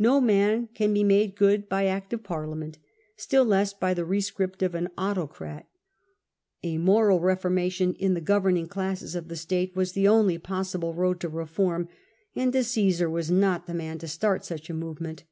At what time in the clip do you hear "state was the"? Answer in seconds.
9.36-10.08